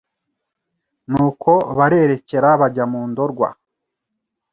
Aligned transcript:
nuko 1.11 1.51
barerekera 1.77 2.49
bajya 2.61 2.85
mu 2.91 3.01
Ndorwa. 3.09 3.49